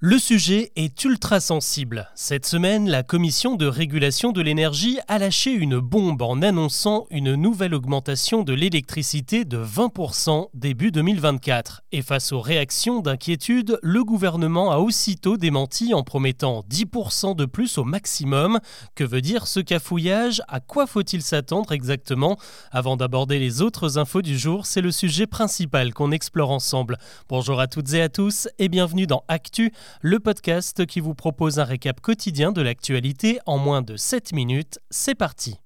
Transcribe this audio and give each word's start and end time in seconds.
Le 0.00 0.18
sujet 0.18 0.70
est 0.76 1.02
ultra 1.04 1.40
sensible. 1.40 2.10
Cette 2.14 2.44
semaine, 2.44 2.90
la 2.90 3.02
Commission 3.02 3.54
de 3.54 3.64
régulation 3.64 4.32
de 4.32 4.42
l'énergie 4.42 4.98
a 5.08 5.18
lâché 5.18 5.52
une 5.52 5.78
bombe 5.78 6.20
en 6.20 6.42
annonçant 6.42 7.06
une 7.10 7.36
nouvelle 7.36 7.74
augmentation 7.74 8.42
de 8.42 8.52
l'électricité 8.52 9.46
de 9.46 9.56
20% 9.56 10.48
début 10.52 10.90
2024. 10.90 11.84
Et 11.92 12.02
face 12.02 12.32
aux 12.32 12.40
réactions 12.40 13.00
d'inquiétude, 13.00 13.78
le 13.82 14.04
gouvernement 14.04 14.72
a 14.72 14.78
aussitôt 14.78 15.38
démenti 15.38 15.94
en 15.94 16.02
promettant 16.02 16.64
10% 16.68 17.34
de 17.34 17.46
plus 17.46 17.78
au 17.78 17.84
maximum. 17.84 18.58
Que 18.96 19.04
veut 19.04 19.22
dire 19.22 19.46
ce 19.46 19.60
cafouillage? 19.60 20.42
À 20.48 20.60
quoi 20.60 20.86
faut-il 20.86 21.22
s'attendre 21.22 21.72
exactement? 21.72 22.36
Avant 22.72 22.96
d'aborder 22.96 23.38
les 23.38 23.62
autres 23.62 23.96
infos 23.96 24.22
du 24.22 24.36
jour, 24.36 24.66
c'est 24.66 24.82
le 24.82 24.90
sujet 24.90 25.26
principal 25.26 25.94
qu'on 25.94 26.10
explore 26.10 26.50
ensemble. 26.50 26.98
Bonjour 27.28 27.58
à 27.58 27.68
toutes 27.68 27.94
et 27.94 28.02
à 28.02 28.10
tous 28.10 28.48
et 28.58 28.68
bienvenue 28.68 29.06
dans 29.06 29.24
Actu 29.28 29.72
le 30.00 30.20
podcast 30.20 30.86
qui 30.86 31.00
vous 31.00 31.14
propose 31.14 31.58
un 31.58 31.64
récap 31.64 32.00
quotidien 32.00 32.52
de 32.52 32.62
l'actualité 32.62 33.38
en 33.46 33.58
moins 33.58 33.82
de 33.82 33.96
7 33.96 34.32
minutes. 34.32 34.78
C'est 34.90 35.14
parti. 35.14 35.58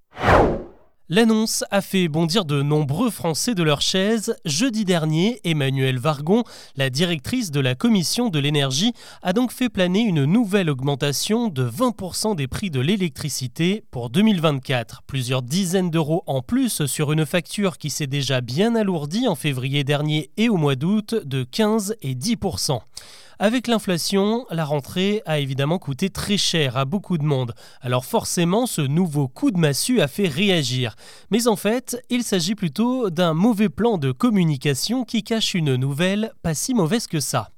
L'annonce 1.11 1.65
a 1.71 1.81
fait 1.81 2.07
bondir 2.07 2.45
de 2.45 2.61
nombreux 2.61 3.09
Français 3.09 3.55
de 3.55 3.63
leur 3.63 3.81
chaise. 3.81 4.37
Jeudi 4.45 4.85
dernier, 4.85 5.41
Emmanuel 5.43 5.99
Vargon, 5.99 6.45
la 6.77 6.91
directrice 6.91 7.51
de 7.51 7.61
la 7.61 7.75
Commission 7.75 8.29
de 8.29 8.39
l'énergie, 8.39 8.93
a 9.23 9.33
donc 9.33 9.51
fait 9.51 9.71
planer 9.71 10.01
une 10.01 10.27
nouvelle 10.27 10.69
augmentation 10.69 11.49
de 11.49 11.67
20% 11.67 12.37
des 12.37 12.47
prix 12.47 12.71
de 12.71 12.81
l'électricité 12.81 13.85
pour 13.91 14.11
2024. 14.11 15.01
Plusieurs 15.07 15.41
dizaines 15.41 15.91
d'euros 15.91 16.25
en 16.27 16.43
plus 16.43 16.85
sur 16.85 17.11
une 17.11 17.25
facture 17.25 17.79
qui 17.79 17.89
s'est 17.89 18.07
déjà 18.07 18.43
bien 18.43 18.75
alourdie 18.75 19.29
en 19.29 19.35
février 19.35 19.85
dernier 19.85 20.31
et 20.37 20.51
au 20.51 20.59
mois 20.59 20.77
d'août 20.77 21.15
de 21.25 21.43
15 21.43 21.97
et 22.03 22.15
10%. 22.15 22.81
Avec 23.41 23.69
l'inflation, 23.69 24.47
la 24.51 24.65
rentrée 24.65 25.23
a 25.25 25.39
évidemment 25.39 25.79
coûté 25.79 26.11
très 26.11 26.37
cher 26.37 26.77
à 26.77 26.85
beaucoup 26.85 27.19
de 27.19 27.25
monde. 27.25 27.55
Alors 27.81 28.05
forcément, 28.05 28.67
ce 28.67 28.81
nouveau 28.81 29.29
coup 29.29 29.53
de 29.53 29.59
massue 29.59 30.01
a 30.01 30.09
fait 30.09 30.27
réagir. 30.27 30.97
Mais 31.31 31.47
en 31.47 31.55
fait, 31.55 32.03
il 32.11 32.25
s'agit 32.25 32.57
plutôt 32.57 33.11
d'un 33.11 33.35
mauvais 33.35 33.69
plan 33.69 33.97
de 33.97 34.11
communication 34.11 35.05
qui 35.05 35.23
cache 35.23 35.55
une 35.55 35.77
nouvelle 35.77 36.33
pas 36.43 36.55
si 36.55 36.75
mauvaise 36.75 37.07
que 37.07 37.21
ça. 37.21 37.51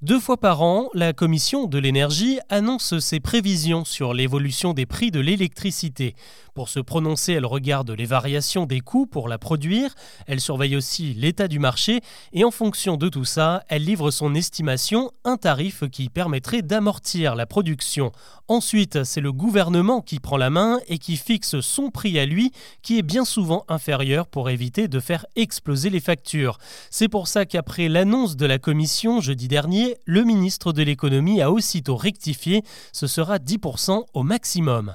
Deux 0.00 0.20
fois 0.20 0.36
par 0.36 0.62
an, 0.62 0.88
la 0.94 1.12
Commission 1.12 1.66
de 1.66 1.76
l'énergie 1.76 2.38
annonce 2.48 2.98
ses 3.00 3.18
prévisions 3.18 3.84
sur 3.84 4.14
l'évolution 4.14 4.72
des 4.72 4.86
prix 4.86 5.10
de 5.10 5.18
l'électricité. 5.18 6.14
Pour 6.54 6.68
se 6.68 6.80
prononcer, 6.80 7.34
elle 7.34 7.46
regarde 7.46 7.90
les 7.90 8.04
variations 8.04 8.66
des 8.66 8.80
coûts 8.80 9.06
pour 9.06 9.28
la 9.28 9.38
produire, 9.38 9.94
elle 10.26 10.40
surveille 10.40 10.76
aussi 10.76 11.14
l'état 11.14 11.46
du 11.46 11.58
marché 11.58 12.00
et 12.32 12.44
en 12.44 12.50
fonction 12.50 12.96
de 12.96 13.08
tout 13.08 13.24
ça, 13.24 13.62
elle 13.68 13.84
livre 13.84 14.10
son 14.10 14.34
estimation, 14.34 15.10
un 15.24 15.36
tarif 15.36 15.84
qui 15.90 16.08
permettrait 16.08 16.62
d'amortir 16.62 17.36
la 17.36 17.46
production. 17.46 18.10
Ensuite, 18.48 19.04
c'est 19.04 19.20
le 19.20 19.32
gouvernement 19.32 20.00
qui 20.00 20.20
prend 20.20 20.36
la 20.36 20.50
main 20.50 20.80
et 20.88 20.98
qui 20.98 21.16
fixe 21.16 21.60
son 21.60 21.90
prix 21.90 22.18
à 22.18 22.24
lui, 22.24 22.50
qui 22.82 22.98
est 22.98 23.02
bien 23.02 23.24
souvent 23.24 23.64
inférieur 23.68 24.26
pour 24.26 24.48
éviter 24.48 24.88
de 24.88 25.00
faire 25.00 25.26
exploser 25.36 25.90
les 25.90 26.00
factures. 26.00 26.58
C'est 26.90 27.08
pour 27.08 27.28
ça 27.28 27.46
qu'après 27.46 27.88
l'annonce 27.88 28.36
de 28.36 28.46
la 28.46 28.58
Commission 28.58 29.20
jeudi 29.20 29.46
dernier, 29.46 29.57
le 29.66 30.24
ministre 30.24 30.72
de 30.72 30.82
l'économie 30.82 31.42
a 31.42 31.50
aussitôt 31.50 31.96
rectifié, 31.96 32.62
ce 32.92 33.06
sera 33.06 33.38
10% 33.38 34.04
au 34.14 34.22
maximum. 34.22 34.94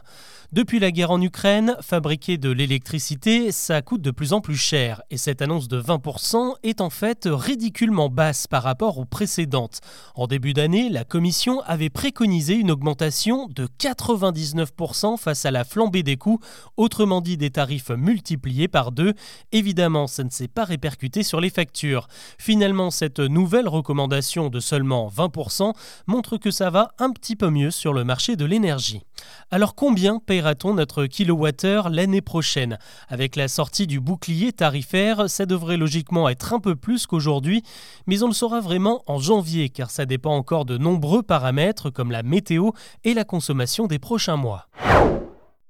Depuis 0.54 0.78
la 0.78 0.92
guerre 0.92 1.10
en 1.10 1.20
Ukraine, 1.20 1.76
fabriquer 1.82 2.38
de 2.38 2.52
l'électricité, 2.52 3.52
ça 3.52 3.82
coûte 3.82 4.04
de 4.04 4.12
plus 4.12 4.34
en 4.34 4.40
plus 4.40 4.56
cher 4.56 5.02
et 5.10 5.18
cette 5.18 5.42
annonce 5.42 5.68
de 5.68 5.82
20% 5.82 6.54
est 6.62 6.80
en 6.80 6.92
fait 6.92 7.28
ridiculement 7.28 8.08
basse 8.08 8.46
par 8.46 8.62
rapport 8.62 9.00
aux 9.00 9.06
précédentes. 9.06 9.80
En 10.14 10.28
début 10.28 10.54
d'année, 10.54 10.90
la 10.90 11.06
Commission 11.06 11.62
avait 11.62 11.90
préconisé 11.90 12.54
une 12.54 12.70
augmentation 12.70 13.48
de 13.48 13.68
99% 13.80 15.18
face 15.18 15.44
à 15.46 15.50
la 15.50 15.64
flambée 15.64 16.04
des 16.04 16.18
coûts, 16.18 16.40
autrement 16.78 17.22
dit 17.22 17.38
des 17.38 17.50
tarifs 17.50 17.90
multipliés 17.90 18.68
par 18.68 18.92
deux. 18.92 19.16
Évidemment, 19.54 20.06
ça 20.06 20.24
ne 20.24 20.30
s'est 20.30 20.48
pas 20.48 20.66
répercuté 20.66 21.24
sur 21.24 21.42
les 21.42 21.50
factures. 21.50 22.08
Finalement, 22.38 22.92
cette 22.92 23.22
nouvelle 23.22 23.68
recommandation 23.68 24.50
de 24.50 24.60
seulement 24.60 25.10
20% 25.10 25.74
montre 26.06 26.38
que 26.38 26.52
ça 26.52 26.70
va 26.70 26.92
un 27.00 27.10
petit 27.10 27.36
peu 27.36 27.50
mieux 27.50 27.72
sur 27.72 27.92
le 27.92 28.04
marché 28.04 28.36
de 28.36 28.46
l'énergie. 28.46 29.02
Alors 29.50 29.74
combien 29.74 30.20
paiera-t-on 30.44 30.74
notre 30.74 31.06
kilowattheure 31.06 31.90
l'année 31.90 32.20
prochaine? 32.20 32.78
Avec 33.08 33.38
la 33.38 33.48
sortie 33.48 33.88
du 33.88 34.02
bouclier 34.02 34.52
tarifaire, 34.52 35.30
ça 35.30 35.46
devrait 35.46 35.78
logiquement 35.78 36.28
être 36.28 36.54
un 36.54 36.60
peu 36.60 36.76
plus 36.76 37.08
qu'aujourd'hui, 37.08 37.64
mais 38.08 38.24
on 38.24 38.28
le 38.28 38.34
saura 38.34 38.60
vraiment 38.60 39.04
en 39.08 39.20
janvier 39.20 39.70
car 39.70 39.90
ça 39.90 40.06
dépend 40.06 40.36
encore 40.36 40.66
de 40.66 40.78
nombreux 40.78 41.24
paramètres 41.24 41.90
comme 41.90 42.12
la 42.12 42.24
météo 42.24 42.72
et 43.06 43.14
la 43.14 43.24
consommation 43.24 43.88
des 43.88 44.00
prochains 44.00 44.36
mois. 44.36 44.68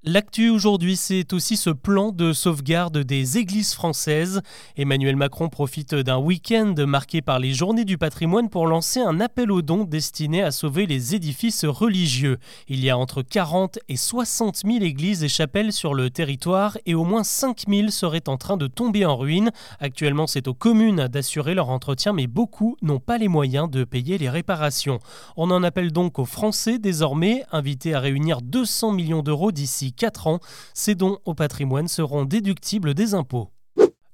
L'actu 0.06 0.50
aujourd'hui, 0.50 0.98
c'est 0.98 1.32
aussi 1.32 1.56
ce 1.56 1.70
plan 1.70 2.12
de 2.12 2.34
sauvegarde 2.34 2.98
des 2.98 3.38
églises 3.38 3.74
françaises. 3.74 4.42
Emmanuel 4.76 5.16
Macron 5.16 5.48
profite 5.48 5.96
d'un 5.96 6.18
week-end 6.18 6.76
marqué 6.86 7.22
par 7.22 7.40
les 7.40 7.54
journées 7.54 7.86
du 7.86 7.98
patrimoine 7.98 8.50
pour 8.50 8.68
lancer 8.68 9.00
un 9.00 9.22
appel 9.22 9.50
aux 9.50 9.62
dons 9.62 9.86
destiné 9.86 10.44
à 10.44 10.52
sauver 10.52 10.88
les 10.88 11.16
édifices 11.16 11.64
religieux. 11.64 12.38
Il 12.68 12.84
y 12.84 12.90
a 12.90 12.98
entre 12.98 13.22
40 13.22 13.80
et 13.88 13.96
60 13.96 14.64
000 14.66 14.84
églises 14.84 15.24
et 15.24 15.30
chapelles 15.30 15.72
sur 15.72 15.94
le 15.94 16.10
territoire 16.10 16.78
et 16.86 16.96
au 16.96 17.06
moins 17.06 17.24
5 17.24 17.64
000 17.70 17.88
seraient 17.88 18.28
en 18.28 18.36
train 18.36 18.58
de 18.58 18.68
tomber 18.68 19.06
en 19.06 19.16
ruine. 19.16 19.52
Actuellement, 19.80 20.28
c'est 20.28 20.50
aux 20.50 20.54
communes 20.54 21.08
d'assurer 21.08 21.54
leur 21.54 21.70
entretien, 21.70 22.12
mais 22.12 22.28
beaucoup 22.28 22.76
n'ont 22.82 23.00
pas 23.00 23.18
les 23.18 23.30
moyens 23.30 23.70
de 23.70 23.86
payer 23.86 24.18
les 24.18 24.30
réparations. 24.30 25.00
On 25.38 25.50
en 25.50 25.64
appelle 25.64 25.94
donc 25.94 26.20
aux 26.20 26.26
Français 26.26 26.78
désormais, 26.78 27.46
invités 27.54 27.94
à 27.94 28.02
réunir 28.02 28.42
200 28.42 28.92
millions 28.92 29.24
d'euros 29.24 29.54
d'ici 29.54 29.93
4 29.96 30.28
ans. 30.28 30.40
Ces 30.74 30.96
dons 30.96 31.20
au 31.26 31.34
patrimoine 31.34 31.88
seront 31.88 32.26
déductibles 32.26 32.94
des 32.94 33.14
impôts. 33.14 33.50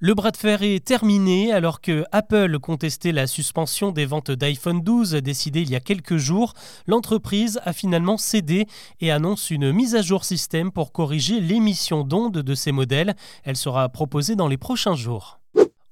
Le 0.01 0.13
bras 0.13 0.31
de 0.31 0.37
fer 0.37 0.63
est 0.63 0.85
terminé 0.85 1.51
alors 1.51 1.81
que 1.81 2.05
Apple 2.13 2.57
contestait 2.59 3.11
la 3.11 3.27
suspension 3.27 3.91
des 3.91 4.05
ventes 4.05 4.31
d'iPhone 4.31 4.79
12 4.81 5.11
décidée 5.15 5.61
il 5.61 5.69
y 5.69 5.75
a 5.75 5.81
quelques 5.81 6.15
jours. 6.15 6.53
L'entreprise 6.87 7.59
a 7.65 7.73
finalement 7.73 8.15
cédé 8.15 8.65
et 9.01 9.11
annonce 9.11 9.49
une 9.49 9.73
mise 9.73 9.95
à 9.95 10.01
jour 10.01 10.23
système 10.23 10.71
pour 10.71 10.93
corriger 10.93 11.41
l'émission 11.41 12.05
d'ondes 12.05 12.37
de 12.37 12.55
ces 12.55 12.71
modèles. 12.71 13.13
Elle 13.43 13.57
sera 13.57 13.89
proposée 13.89 14.37
dans 14.37 14.47
les 14.47 14.57
prochains 14.57 14.95
jours. 14.95 15.38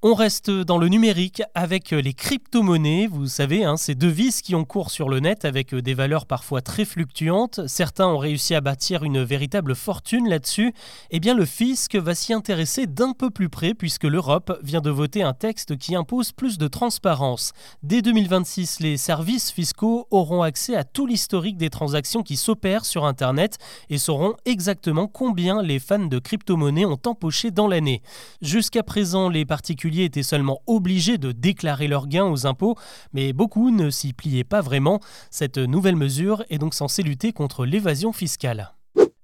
On 0.04 0.14
reste 0.14 0.52
dans 0.52 0.78
le 0.78 0.90
numérique 0.90 1.42
avec 1.56 1.90
les 1.90 2.14
crypto-monnaies. 2.14 3.08
Vous 3.08 3.26
savez, 3.26 3.64
hein, 3.64 3.78
ces 3.78 3.96
devises 3.96 4.44
qui 4.44 4.54
ont 4.54 4.64
cours 4.64 4.92
sur 4.92 5.10
le 5.10 5.20
net 5.20 5.44
avec 5.44 5.74
des 5.74 5.96
valeurs 5.96 6.28
parfois 6.28 6.62
très 6.62 6.86
fluctuantes. 6.86 7.62
Certains 7.66 8.06
ont 8.06 8.20
réussi 8.20 8.54
à 8.54 8.62
bâtir 8.62 9.04
une 9.04 9.24
véritable 9.24 9.74
fortune 9.74 10.30
là-dessus. 10.30 10.72
Eh 11.10 11.20
bien, 11.20 11.34
le 11.34 11.46
fisc 11.46 11.96
va 11.96 12.14
s'y 12.14 12.32
intéresser 12.32 12.86
d'un 12.86 13.14
peu 13.14 13.32
plus 13.32 13.50
près 13.50 13.74
puisque 13.74 14.04
l'Europe 14.04 14.60
vient 14.62 14.82
de 14.82 14.92
voter 14.92 15.24
un 15.24 15.34
texte 15.34 15.76
qui 15.78 15.96
impose 15.96 16.32
plus 16.32 16.60
de 16.60 16.68
transparence. 16.68 17.54
Dès 17.82 18.04
2026, 18.04 18.82
les 18.82 18.98
services 18.98 19.50
fiscaux 19.50 20.06
auront 20.12 20.44
accès 20.44 20.76
à 20.76 20.84
tout 20.84 21.08
l'historique 21.08 21.58
des 21.58 21.72
transactions 21.72 22.22
qui 22.22 22.36
s'opèrent 22.36 22.86
sur 22.86 23.04
Internet 23.06 23.58
et 23.90 23.98
sauront 23.98 24.36
exactement 24.46 25.08
combien 25.08 25.64
les 25.64 25.80
fans 25.80 25.98
de 26.06 26.20
crypto-monnaies 26.20 26.86
ont 26.86 27.00
empoché 27.08 27.50
dans 27.50 27.68
l'année. 27.68 28.04
Jusqu'à 28.44 28.84
présent, 28.84 29.28
les 29.30 29.44
particuliers 29.44 29.87
étaient 29.96 30.24
seulement 30.24 30.62
obligés 30.68 31.18
de 31.18 31.32
déclarer 31.32 31.88
leurs 31.88 32.08
gains 32.08 32.26
aux 32.26 32.46
impôts, 32.46 32.76
mais 33.14 33.34
beaucoup 33.34 33.72
ne 33.72 33.90
s'y 33.90 34.14
pliaient 34.14 34.44
pas 34.44 34.62
vraiment. 34.62 35.00
Cette 35.32 35.58
nouvelle 35.58 35.96
mesure 35.96 36.44
est 36.50 36.58
donc 36.58 36.74
censée 36.74 37.04
lutter 37.04 37.34
contre 37.34 37.66
l'évasion 37.66 38.14
fiscale. 38.14 38.77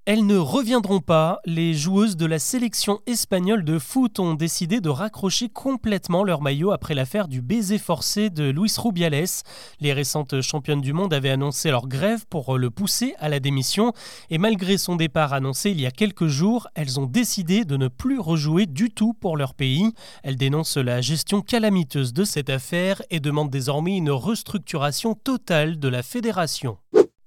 Elles 0.05 0.25
ne 0.25 0.35
reviendront 0.35 0.99
pas. 0.99 1.39
Les 1.45 1.73
joueuses 1.73 2.17
de 2.17 2.25
la 2.25 2.37
sélection 2.37 2.99
espagnole 3.05 3.63
de 3.63 3.79
foot 3.79 4.19
ont 4.19 4.33
décidé 4.33 4.81
de 4.81 4.89
raccrocher 4.89 5.47
complètement 5.47 6.25
leur 6.25 6.41
maillot 6.41 6.71
après 6.71 6.93
l'affaire 6.93 7.29
du 7.29 7.41
baiser 7.41 7.77
forcé 7.77 8.29
de 8.29 8.49
Luis 8.49 8.73
Rubiales. 8.77 9.43
Les 9.79 9.93
récentes 9.93 10.41
championnes 10.41 10.81
du 10.81 10.91
monde 10.91 11.13
avaient 11.13 11.29
annoncé 11.29 11.71
leur 11.71 11.87
grève 11.87 12.25
pour 12.29 12.57
le 12.57 12.69
pousser 12.69 13.15
à 13.17 13.29
la 13.29 13.39
démission. 13.39 13.93
Et 14.29 14.37
malgré 14.37 14.77
son 14.77 14.97
départ 14.97 15.31
annoncé 15.31 15.71
il 15.71 15.79
y 15.79 15.85
a 15.85 15.91
quelques 15.91 16.27
jours, 16.27 16.67
elles 16.75 16.99
ont 16.99 17.05
décidé 17.05 17.63
de 17.63 17.77
ne 17.77 17.87
plus 17.87 18.19
rejouer 18.19 18.65
du 18.65 18.89
tout 18.89 19.13
pour 19.13 19.37
leur 19.37 19.53
pays. 19.53 19.89
Elles 20.23 20.35
dénoncent 20.35 20.75
la 20.75 20.99
gestion 20.99 21.39
calamiteuse 21.39 22.11
de 22.11 22.25
cette 22.25 22.49
affaire 22.49 23.01
et 23.09 23.21
demandent 23.21 23.51
désormais 23.51 23.95
une 23.95 24.11
restructuration 24.11 25.13
totale 25.13 25.79
de 25.79 25.87
la 25.87 26.03
fédération. 26.03 26.77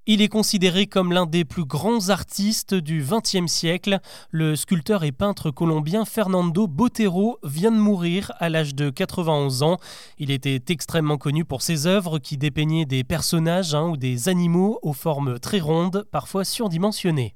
Il 0.09 0.23
est 0.23 0.29
considéré 0.29 0.87
comme 0.87 1.13
l'un 1.13 1.27
des 1.27 1.45
plus 1.45 1.65
grands 1.65 2.11
artistes 2.11 2.75
du 2.75 3.03
XXe 3.03 3.51
siècle. 3.51 3.99
Le 4.31 4.55
sculpteur 4.55 5.03
et 5.03 5.11
peintre 5.11 5.51
colombien 5.51 6.05
Fernando 6.05 6.69
Botero 6.69 7.41
vient 7.43 7.73
de 7.73 7.77
mourir 7.77 8.31
à 8.39 8.49
l'âge 8.49 8.77
de 8.77 8.91
91 8.91 9.65
ans. 9.65 9.79
Il 10.19 10.31
était 10.31 10.63
extrêmement 10.69 11.19
connu 11.19 11.45
pour 11.45 11.61
ses 11.61 11.89
œuvres 11.89 12.21
qui 12.21 12.37
dépeignaient 12.37 12.87
des 12.87 13.03
personnages 13.03 13.75
hein, 13.75 13.89
ou 13.89 13.97
des 13.97 14.29
animaux 14.29 14.79
aux 14.83 14.93
formes 14.93 15.41
très 15.41 15.59
rondes, 15.59 16.07
parfois 16.13 16.45
surdimensionnées. 16.45 17.35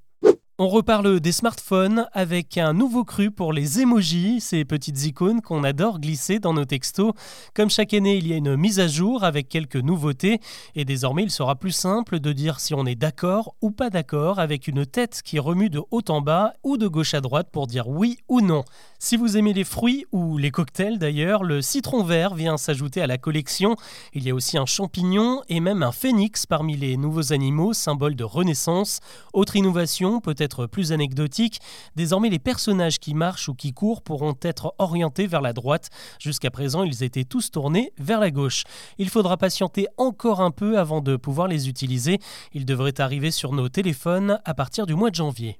On 0.63 0.69
reparle 0.69 1.21
des 1.21 1.33
smartphones 1.33 2.07
avec 2.13 2.59
un 2.59 2.75
nouveau 2.75 3.03
cru 3.03 3.31
pour 3.31 3.55
les 3.55 3.81
emojis, 3.81 4.43
ces 4.43 4.67
petites 4.67 5.07
icônes 5.07 5.41
qu'on 5.41 5.65
adore 5.65 5.99
glisser 5.99 6.39
dans 6.39 6.53
nos 6.53 6.67
textos. 6.67 7.15
Comme 7.55 7.71
chaque 7.71 7.95
année, 7.95 8.19
il 8.19 8.27
y 8.27 8.35
a 8.35 8.37
une 8.37 8.57
mise 8.57 8.79
à 8.79 8.87
jour 8.87 9.25
avec 9.25 9.49
quelques 9.49 9.77
nouveautés 9.77 10.39
et 10.75 10.85
désormais 10.85 11.23
il 11.23 11.31
sera 11.31 11.57
plus 11.57 11.73
simple 11.73 12.21
de 12.21 12.35
dire 12.35 12.61
si 12.61 12.75
on 12.75 12.85
est 12.85 12.95
d'accord 12.95 13.55
ou 13.63 13.71
pas 13.71 13.89
d'accord 13.89 14.39
avec 14.39 14.69
une 14.69 14.85
tête 14.85 15.23
qui 15.25 15.39
remue 15.39 15.71
de 15.71 15.81
haut 15.91 16.05
en 16.11 16.21
bas 16.21 16.53
ou 16.63 16.77
de 16.77 16.89
gauche 16.89 17.15
à 17.15 17.23
droite 17.23 17.49
pour 17.51 17.67
dire 17.67 17.89
oui 17.89 18.19
ou 18.29 18.43
non. 18.43 18.63
Si 19.03 19.17
vous 19.17 19.39
aimez 19.39 19.55
les 19.55 19.65
fruits 19.65 20.05
ou 20.13 20.37
les 20.37 20.51
cocktails 20.51 20.99
d'ailleurs, 20.99 21.43
le 21.43 21.63
citron 21.63 22.05
vert 22.05 22.35
vient 22.35 22.59
s'ajouter 22.59 23.01
à 23.01 23.07
la 23.07 23.17
collection. 23.17 23.75
Il 24.13 24.25
y 24.25 24.31
a 24.31 24.35
aussi 24.35 24.59
un 24.59 24.67
champignon 24.67 25.41
et 25.49 25.59
même 25.61 25.83
un 25.83 25.91
phénix 25.91 26.45
parmi 26.45 26.77
les 26.77 26.99
nouveaux 26.99 27.33
animaux, 27.33 27.73
symbole 27.73 28.15
de 28.15 28.25
renaissance. 28.25 29.01
Autre 29.33 29.57
innovation, 29.57 30.21
peut-être 30.21 30.67
plus 30.67 30.93
anecdotique, 30.93 31.61
désormais 31.97 32.29
les 32.29 32.39
personnages 32.39 32.99
qui 32.99 33.15
marchent 33.15 33.49
ou 33.49 33.55
qui 33.55 33.73
courent 33.73 34.03
pourront 34.03 34.37
être 34.43 34.75
orientés 34.77 35.27
vers 35.27 35.41
la 35.41 35.55
droite. 35.55 35.89
Jusqu'à 36.19 36.51
présent, 36.51 36.83
ils 36.83 37.03
étaient 37.03 37.25
tous 37.25 37.51
tournés 37.51 37.95
vers 37.97 38.21
la 38.21 38.31
gauche. 38.31 38.65
Il 38.99 39.09
faudra 39.09 39.39
patienter 39.39 39.87
encore 39.97 40.43
un 40.43 40.51
peu 40.51 40.79
avant 40.79 41.01
de 41.01 41.17
pouvoir 41.17 41.49
les 41.49 41.71
utiliser. 41.71 42.19
Ils 42.53 42.67
devraient 42.67 43.01
arriver 43.01 43.31
sur 43.31 43.55
nos 43.55 43.71
téléphones 43.71 44.39
à 44.45 44.53
partir 44.53 44.85
du 44.85 44.95
mois 44.95 45.09
de 45.09 45.15
janvier. 45.15 45.59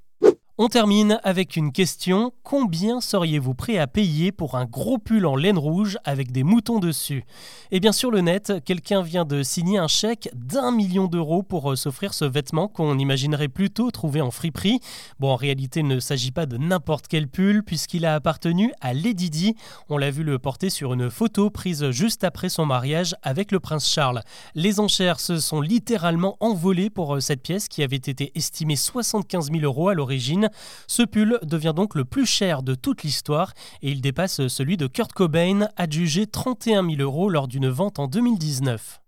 On 0.63 0.69
termine 0.69 1.19
avec 1.25 1.57
une 1.57 1.73
question. 1.73 2.35
Combien 2.43 3.01
seriez-vous 3.01 3.55
prêt 3.55 3.79
à 3.79 3.87
payer 3.87 4.31
pour 4.31 4.57
un 4.57 4.67
gros 4.67 4.99
pull 4.99 5.25
en 5.25 5.35
laine 5.35 5.57
rouge 5.57 5.97
avec 6.05 6.33
des 6.33 6.43
moutons 6.43 6.81
dessus? 6.81 7.25
Et 7.71 7.81
bien 7.81 7.93
sur 7.93 8.11
le 8.11 8.21
net, 8.21 8.53
quelqu'un 8.67 9.01
vient 9.01 9.25
de 9.25 9.43
signer 9.43 9.79
un 9.79 9.89
chèque 9.89 10.29
d'un 10.35 10.71
million 10.71 11.07
d'euros 11.07 11.43
pour 11.43 11.73
euh, 11.73 11.77
s'offrir 11.77 12.13
ce 12.13 12.27
vêtement 12.27 12.69
qu'on 12.69 12.99
imaginerait 12.99 13.49
plutôt 13.49 13.91
trouver 13.91 14.21
en 14.21 14.31
friperie. 14.31 14.81
Bon, 15.19 15.31
en 15.31 15.37
réalité, 15.37 15.81
il 15.81 15.87
ne 15.87 15.99
s'agit 15.99 16.31
pas 16.31 16.45
de 16.45 16.59
n'importe 16.59 17.09
quel 17.09 17.27
pull 17.27 17.63
puisqu'il 17.65 18.05
a 18.05 18.15
appartenu 18.15 18.71
à 18.83 18.93
Lady 18.93 19.31
Di. 19.31 19.55
On 19.89 19.97
l'a 19.97 20.11
vu 20.11 20.25
le 20.25 20.39
porter 20.39 20.69
sur 20.69 20.93
une 20.93 21.09
photo 21.09 21.49
prise 21.49 21.91
juste 21.91 22.23
après 22.23 22.51
son 22.51 22.67
mariage 22.67 23.15
avec 23.23 23.51
le 23.51 23.61
prince 23.61 23.91
Charles. 23.91 24.21
Les 24.55 24.79
enchères 24.79 25.21
se 25.21 25.39
sont 25.39 25.63
littéralement 25.63 26.37
envolées 26.41 26.91
pour 26.91 27.15
euh, 27.15 27.21
cette 27.21 27.41
pièce 27.41 27.67
qui 27.67 27.83
avait 27.83 27.97
été 27.97 28.31
estimée 28.35 28.77
75 28.77 29.51
000 29.53 29.65
euros 29.65 29.89
à 29.89 29.95
l'origine. 29.95 30.50
Ce 30.87 31.03
pull 31.03 31.39
devient 31.43 31.73
donc 31.75 31.95
le 31.95 32.05
plus 32.05 32.27
cher 32.27 32.63
de 32.63 32.75
toute 32.75 33.03
l'histoire 33.03 33.53
et 33.83 33.91
il 33.91 34.01
dépasse 34.01 34.47
celui 34.49 34.77
de 34.77 34.87
Kurt 34.87 35.13
Cobain, 35.13 35.69
adjugé 35.77 36.27
31 36.27 36.89
000 36.89 37.01
euros 37.01 37.29
lors 37.29 37.49
d'une 37.49 37.69
vente 37.69 37.99
en 37.99 38.07
2019. 38.07 39.01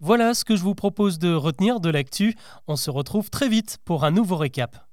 Voilà 0.00 0.34
ce 0.34 0.44
que 0.44 0.56
je 0.56 0.62
vous 0.62 0.74
propose 0.74 1.18
de 1.18 1.32
retenir 1.32 1.78
de 1.78 1.88
l'actu. 1.88 2.34
On 2.66 2.74
se 2.74 2.90
retrouve 2.90 3.30
très 3.30 3.48
vite 3.48 3.78
pour 3.84 4.04
un 4.04 4.10
nouveau 4.10 4.36
récap. 4.36 4.91